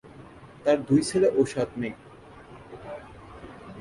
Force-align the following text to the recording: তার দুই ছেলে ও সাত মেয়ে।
তার 0.63 0.77
দুই 0.87 1.01
ছেলে 1.09 1.27
ও 1.37 1.41
সাত 1.45 1.69
মেয়ে। 1.79 1.95